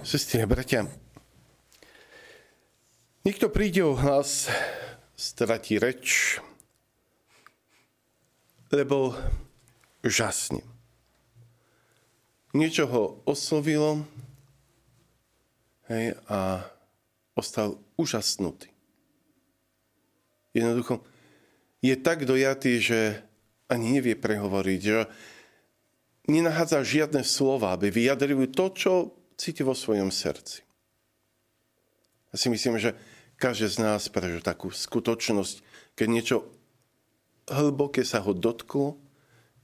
Sestri 0.00 0.40
a 0.40 0.48
bratia, 0.48 0.88
niekto 3.20 3.52
príde 3.52 3.84
o 3.84 3.92
hlas, 3.92 4.48
stratí 5.12 5.76
reč, 5.76 6.40
lebo 8.72 9.12
žasne. 10.00 10.64
Niečo 12.56 12.88
ho 12.88 13.02
oslovilo 13.28 14.08
hej, 15.92 16.16
a 16.32 16.64
ostal 17.36 17.76
úžasnutý. 18.00 18.72
Jednoducho 20.56 21.04
je 21.84 21.92
tak 22.00 22.24
dojatý, 22.24 22.80
že 22.80 23.00
ani 23.68 24.00
nevie 24.00 24.16
prehovoriť, 24.16 24.80
že 24.80 25.12
nenachádza 26.24 26.88
žiadne 26.88 27.20
slova, 27.20 27.76
aby 27.76 27.92
vyjadrili 27.92 28.48
to, 28.48 28.72
čo 28.72 28.92
cíti 29.40 29.64
vo 29.64 29.72
svojom 29.72 30.12
srdci. 30.12 30.60
Ja 32.28 32.36
si 32.36 32.52
myslím, 32.52 32.76
že 32.76 32.92
každý 33.40 33.72
z 33.72 33.80
nás 33.80 34.12
prežil 34.12 34.44
takú 34.44 34.68
skutočnosť, 34.68 35.64
keď 35.96 36.06
niečo 36.12 36.36
hlboké 37.48 38.04
sa 38.04 38.20
ho 38.20 38.36
dotklo, 38.36 39.00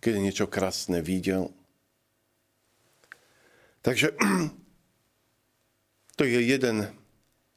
keď 0.01 0.12
niečo 0.16 0.47
krásne 0.49 1.05
videl. 1.05 1.52
Takže 3.85 4.16
to 6.16 6.23
je 6.24 6.41
jeden, 6.41 6.88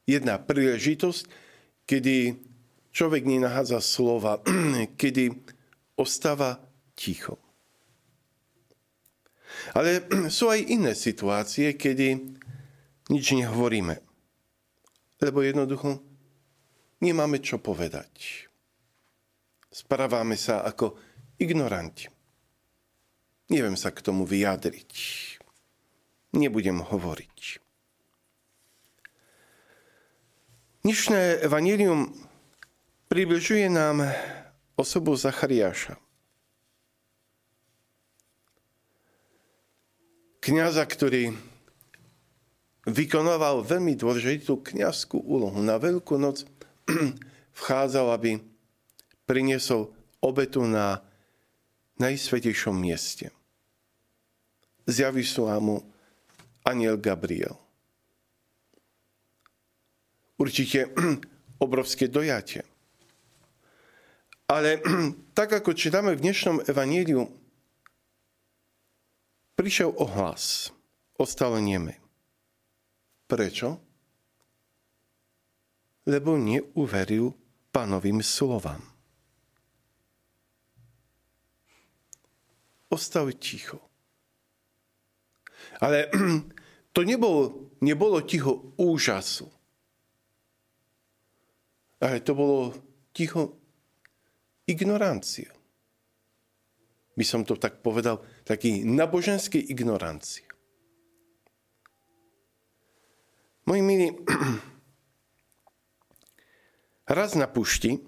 jedna 0.04 0.36
príležitosť, 0.36 1.24
kedy 1.88 2.36
človek 2.92 3.24
nenachádza 3.24 3.80
slova, 3.80 4.44
kedy 5.00 5.40
ostáva 5.96 6.60
ticho. 6.92 7.40
Ale 9.74 10.04
sú 10.36 10.50
aj 10.50 10.60
iné 10.66 10.92
situácie, 10.96 11.74
kedy 11.74 12.38
nič 13.10 13.24
nehovoríme. 13.34 13.98
Lebo 15.20 15.44
jednoducho 15.44 16.00
nemáme 17.02 17.42
čo 17.42 17.60
povedať. 17.60 18.46
Správame 19.70 20.34
sa 20.34 20.66
ako 20.66 20.98
ignoranti. 21.38 22.10
Neviem 23.50 23.74
sa 23.74 23.90
k 23.90 24.02
tomu 24.02 24.22
vyjadriť. 24.26 24.92
Nebudem 26.38 26.78
hovoriť. 26.86 27.38
Dnešné 30.80 31.44
evanelium 31.44 32.14
približuje 33.10 33.68
nám 33.68 34.06
osobu 34.80 35.12
Zachariáša. 35.12 35.98
Kniaza, 40.40 40.84
ktorý 40.88 41.36
vykonával 42.88 43.60
veľmi 43.62 43.94
dôležitú 43.94 44.64
kniazskú 44.64 45.20
úlohu. 45.20 45.60
Na 45.60 45.76
Veľkú 45.76 46.16
noc 46.16 46.48
vchádzal, 47.60 48.06
aby 48.16 48.40
priniesol 49.28 49.92
obetu 50.24 50.64
na 50.64 51.04
najsvetejšom 52.00 52.74
mieste. 52.74 53.30
Zjaví 54.88 55.22
sa 55.22 55.60
mu 55.60 55.84
aniel 56.64 56.96
Gabriel. 56.96 57.60
Určite 60.40 60.88
obrovské 61.64 62.08
dojatie. 62.08 62.64
Ale 64.48 64.80
tak 65.38 65.52
ako 65.52 65.76
čítame 65.76 66.16
v 66.16 66.24
dnešnom 66.26 66.64
evaníliu, 66.64 67.28
Prišiel 69.60 69.92
ohlas, 69.92 70.72
ostal 71.20 71.60
neme. 71.60 71.92
Prečo? 73.28 73.76
Lebo 76.08 76.40
neuveril 76.40 77.36
pánovým 77.68 78.24
slovám. 78.24 78.80
Ostal 82.88 83.36
ticho. 83.36 83.84
Ale 85.84 86.08
to 86.96 87.04
nebolo, 87.04 87.68
nebolo 87.84 88.24
ticho 88.24 88.72
úžasu. 88.80 89.44
Ale 92.00 92.24
to 92.24 92.32
bolo 92.32 92.72
ticho 93.12 93.60
ignorancie 94.64 95.59
by 97.14 97.24
som 97.26 97.46
to 97.46 97.58
tak 97.58 97.84
povedal, 97.84 98.22
taký 98.42 98.82
naboženský 98.86 99.60
ignorancie. 99.60 100.50
Moji 103.70 103.86
milí, 103.86 104.10
raz 107.18 107.38
na 107.38 107.46
pušti 107.46 108.02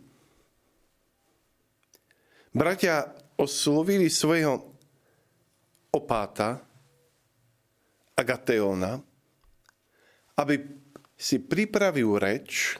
bratia 2.51 3.15
oslovili 3.39 4.11
svojho 4.11 4.75
opáta 5.95 6.59
Agateona, 8.19 8.99
aby 10.37 10.59
si 11.15 11.39
pripravil 11.39 12.19
reč, 12.19 12.75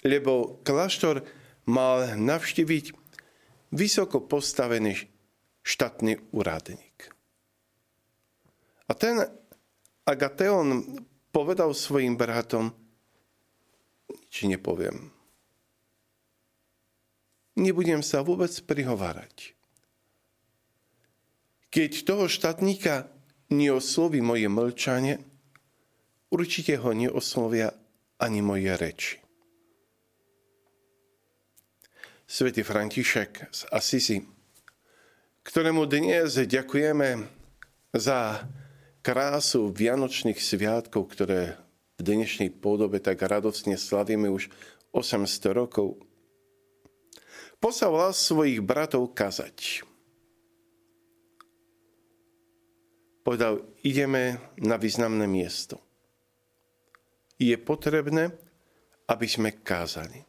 lebo 0.00 0.64
kláštor 0.64 1.20
mal 1.68 2.16
navštíviť 2.16 2.96
vysoko 3.76 4.24
postavený 4.24 5.11
štátny 5.62 6.18
úradník. 6.34 7.10
A 8.90 8.92
ten 8.94 9.24
Agateon 10.02 10.98
povedal 11.30 11.72
svojim 11.72 12.18
bratom, 12.18 12.74
nič 14.10 14.44
nepoviem. 14.44 15.08
Nebudem 17.56 18.02
sa 18.02 18.24
vôbec 18.24 18.50
prihovárať. 18.64 19.54
Keď 21.72 22.04
toho 22.04 22.28
štátnika 22.28 23.08
neosloví 23.48 24.20
moje 24.20 24.48
mlčanie, 24.48 25.20
určite 26.28 26.76
ho 26.80 26.90
neoslovia 26.92 27.72
ani 28.20 28.40
moje 28.44 28.72
reči. 28.76 29.16
Svetý 32.28 32.64
František 32.64 33.52
z 33.52 33.60
Asisi 33.68 34.41
ktorému 35.42 35.90
dnes 35.90 36.38
ďakujeme 36.38 37.26
za 37.90 38.46
krásu 39.02 39.74
Vianočných 39.74 40.38
sviatkov, 40.38 41.10
ktoré 41.10 41.58
v 41.98 42.00
dnešnej 42.06 42.54
podobe 42.62 43.02
tak 43.02 43.18
radosne 43.26 43.74
slavíme 43.74 44.30
už 44.30 44.48
800 44.94 45.50
rokov. 45.50 45.98
Poslal 47.58 48.10
svojich 48.14 48.62
bratov 48.62 49.14
kazať. 49.14 49.86
Povedal, 53.22 53.62
ideme 53.86 54.42
na 54.58 54.74
významné 54.74 55.30
miesto. 55.30 55.78
Je 57.38 57.54
potrebné, 57.54 58.34
aby 59.06 59.26
sme 59.30 59.62
kázali. 59.62 60.26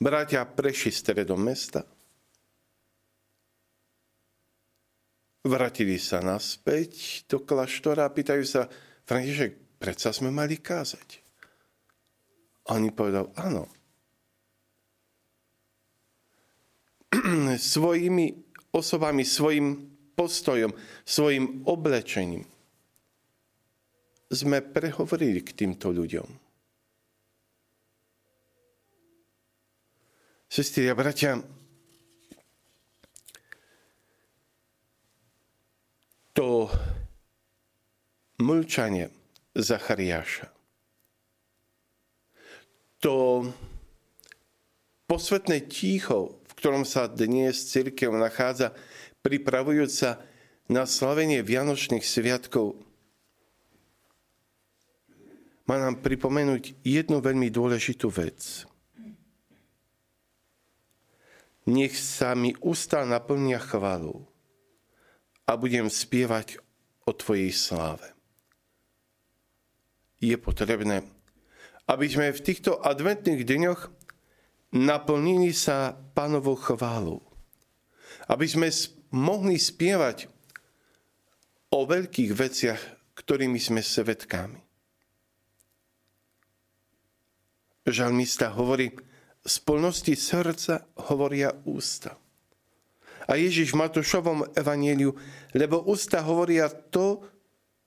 Bratia 0.00 0.44
prešli 0.48 0.92
stredom 0.92 1.40
mesta– 1.40 1.84
Vrátili 5.46 5.94
sa 6.02 6.18
naspäť 6.18 7.22
do 7.30 7.38
kláštora 7.38 8.02
a 8.02 8.10
pýtajú 8.10 8.42
sa, 8.42 8.66
František, 9.06 9.78
predsa 9.78 10.10
sme 10.10 10.34
mali 10.34 10.58
kázať. 10.58 11.22
A 12.66 12.74
oni 12.74 12.90
povedal, 12.90 13.30
áno. 13.38 13.70
Svojimi 17.54 18.34
osobami, 18.74 19.22
svojim 19.22 19.86
postojom, 20.18 20.74
svojim 21.06 21.62
oblečením 21.62 22.42
sme 24.26 24.58
prehovorili 24.66 25.46
k 25.46 25.54
týmto 25.54 25.94
ľuďom. 25.94 26.26
Sestri 30.50 30.90
a 30.90 30.98
bratia, 30.98 31.38
to 36.36 36.68
mlčanie 38.36 39.08
Zachariáša, 39.56 40.52
to 43.00 43.48
posvetné 45.08 45.64
ticho, 45.64 46.36
v 46.44 46.52
ktorom 46.60 46.84
sa 46.84 47.08
dnes 47.08 47.56
církev 47.72 48.12
nachádza, 48.12 48.76
pripravujúca 49.24 50.20
na 50.68 50.84
slavenie 50.84 51.40
Vianočných 51.40 52.04
sviatkov, 52.04 52.76
má 55.64 55.80
nám 55.80 56.04
pripomenúť 56.04 56.84
jednu 56.84 57.24
veľmi 57.24 57.48
dôležitú 57.48 58.12
vec. 58.12 58.68
Nech 61.64 61.96
sa 61.96 62.36
mi 62.36 62.52
ústa 62.60 63.02
naplnia 63.08 63.58
chválou 63.58 64.35
a 65.46 65.54
budem 65.54 65.86
spievať 65.86 66.58
o 67.06 67.14
Tvojej 67.14 67.54
sláve. 67.54 68.10
je 70.18 70.34
potrebné, 70.34 71.06
aby 71.86 72.06
sme 72.10 72.34
v 72.34 72.42
týchto 72.42 72.82
adventných 72.82 73.46
dňoch 73.46 73.80
naplnili 74.74 75.54
sa 75.54 75.94
pánovou 75.94 76.58
chválou. 76.58 77.22
Aby 78.26 78.50
sme 78.50 78.68
mohli 79.14 79.54
spievať 79.54 80.26
o 81.70 81.86
veľkých 81.86 82.32
veciach, 82.34 82.80
ktorými 83.14 83.60
sme 83.62 83.80
svetkami. 83.86 84.60
Žalmista 87.86 88.50
hovorí, 88.50 88.90
z 89.46 89.56
plnosti 89.62 90.10
srdca 90.18 90.90
hovoria 91.06 91.54
ústa. 91.70 92.18
A 93.26 93.34
Ježiš 93.34 93.74
v 93.74 93.82
Matúšovom 93.82 94.46
evanieliu, 94.54 95.10
lebo 95.50 95.82
ústa 95.82 96.22
hovoria 96.22 96.70
to, 96.70 97.26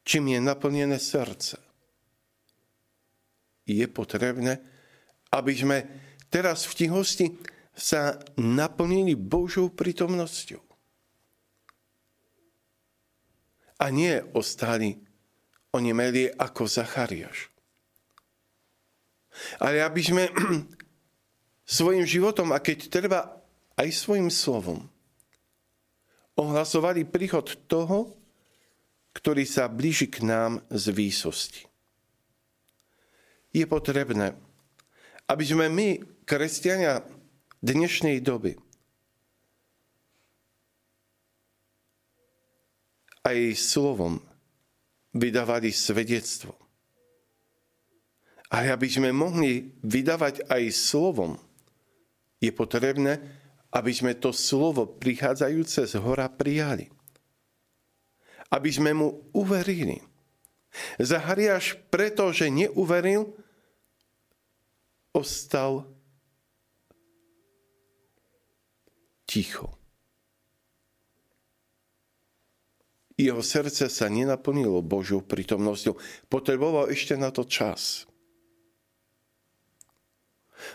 čím 0.03 0.35
je 0.35 0.39
naplnené 0.43 0.99
srdce. 0.99 1.55
Je 3.63 3.85
potrebné, 3.87 4.59
aby 5.31 5.53
sme 5.55 5.77
teraz 6.27 6.67
v 6.67 6.73
tichosti 6.83 7.27
sa 7.71 8.19
naplnili 8.35 9.15
Božou 9.15 9.71
prítomnosťou. 9.71 10.59
A 13.79 13.85
nie 13.95 14.19
ostali 14.35 14.99
onemeli 15.71 16.27
ako 16.35 16.67
Zachariáš. 16.67 17.47
Ale 19.63 19.79
aby 19.79 20.01
sme 20.03 20.23
svojim 21.79 22.03
životom 22.03 22.51
a 22.51 22.59
keď 22.59 22.91
treba 22.91 23.39
aj 23.79 23.87
svojim 23.95 24.27
slovom 24.27 24.83
ohlasovali 26.39 27.03
príchod 27.03 27.43
toho, 27.67 28.15
ktorý 29.11 29.43
sa 29.43 29.67
blíži 29.67 30.07
k 30.07 30.23
nám 30.23 30.63
z 30.71 30.95
výsosti. 30.95 31.63
Je 33.51 33.65
potrebné, 33.67 34.37
aby 35.27 35.43
sme 35.43 35.67
my, 35.67 35.99
kresťania 36.23 37.03
dnešnej 37.59 38.23
doby, 38.23 38.55
aj 43.25 43.37
slovom 43.59 44.23
vydávali 45.11 45.73
svedectvo. 45.75 46.55
Ale 48.49 48.73
aby 48.73 48.87
sme 48.89 49.13
mohli 49.13 49.75
vydávať 49.85 50.47
aj 50.49 50.63
slovom, 50.73 51.37
je 52.41 52.49
potrebné, 52.49 53.19
aby 53.69 53.91
sme 53.93 54.17
to 54.17 54.33
slovo 54.33 54.85
prichádzajúce 54.87 55.85
z 55.85 55.95
hora 56.01 56.25
prijali 56.25 56.89
aby 58.49 58.69
sme 58.69 58.91
mu 58.97 59.29
uverili. 59.33 60.01
Zachariáš, 61.01 61.77
pretože 61.89 62.49
neuveril, 62.49 63.33
ostal 65.13 65.89
ticho. 69.25 69.73
Jeho 73.19 73.43
srdce 73.43 73.91
sa 73.91 74.07
nenaplnilo 74.07 74.79
Božou 74.79 75.19
prítomnosťou. 75.19 75.99
Potreboval 76.31 76.87
ešte 76.87 77.19
na 77.19 77.35
to 77.35 77.43
čas. 77.43 78.07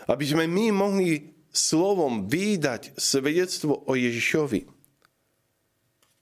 Aby 0.05 0.29
sme 0.29 0.45
my 0.45 0.65
mohli 0.69 1.34
slovom 1.55 2.27
výdať 2.27 2.93
svedectvo 2.99 3.79
o 3.87 3.95
Ježišovi 3.95 4.67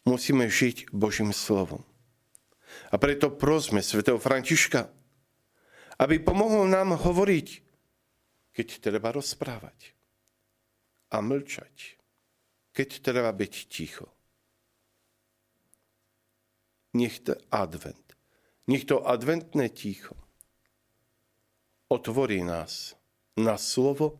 musíme 0.06 0.48
žiť 0.48 0.94
Božím 0.94 1.34
slovom. 1.34 1.82
A 2.94 3.02
preto 3.02 3.34
prosme 3.34 3.82
svätého 3.82 4.22
Františka, 4.22 4.90
aby 5.98 6.22
pomohol 6.22 6.70
nám 6.70 6.98
hovoriť, 6.98 7.48
keď 8.54 8.68
treba 8.80 9.10
rozprávať 9.10 9.98
a 11.10 11.22
mlčať, 11.22 11.98
keď 12.74 12.90
treba 13.02 13.34
byť 13.34 13.54
ticho. 13.70 14.08
Nech 16.94 17.26
to 17.26 17.34
advent, 17.50 18.14
nech 18.70 18.86
to 18.86 19.02
adventné 19.02 19.74
ticho 19.74 20.14
otvorí 21.94 22.42
nás 22.42 22.98
na 23.38 23.58
slovo, 23.62 24.18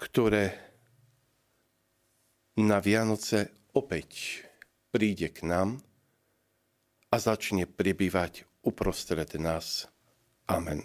ktoré 0.00 0.56
na 2.56 2.80
Vianoce 2.80 3.52
opäť 3.76 4.42
príde 4.88 5.28
k 5.28 5.44
nám 5.44 5.84
a 7.12 7.16
začne 7.20 7.68
pribývať 7.68 8.48
uprostred 8.64 9.36
nás. 9.36 9.86
Amen. 10.48 10.82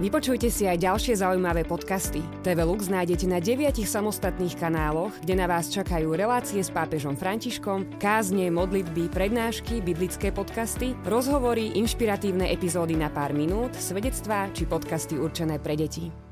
Vypočujte 0.00 0.48
si 0.48 0.64
aj 0.64 0.80
ďalšie 0.80 1.20
zaujímavé 1.20 1.68
podcasty. 1.68 2.24
TV 2.40 2.64
Lux 2.64 2.88
nájdete 2.88 3.28
na 3.28 3.36
deviatich 3.36 3.84
samostatných 3.84 4.56
kanáloch, 4.56 5.12
kde 5.20 5.36
na 5.36 5.44
vás 5.44 5.68
čakajú 5.68 6.16
relácie 6.16 6.64
s 6.64 6.72
pápežom 6.72 7.20
Františkom, 7.20 8.00
kázne, 8.00 8.48
modlitby, 8.48 9.12
prednášky, 9.12 9.84
biblické 9.84 10.32
podcasty, 10.32 10.96
rozhovory, 11.04 11.76
inšpiratívne 11.76 12.48
epizódy 12.48 12.96
na 12.96 13.12
pár 13.12 13.36
minút, 13.36 13.76
svedectvá 13.76 14.48
či 14.56 14.64
podcasty 14.64 15.20
určené 15.20 15.60
pre 15.60 15.76
deti. 15.76 16.29